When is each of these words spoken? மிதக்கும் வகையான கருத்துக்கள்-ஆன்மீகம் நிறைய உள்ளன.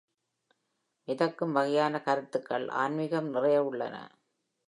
மிதக்கும் 1.07 1.51
வகையான 1.51 2.01
கருத்துக்கள்-ஆன்மீகம் 2.01 3.29
நிறைய 3.29 3.63
உள்ளன. 3.63 3.95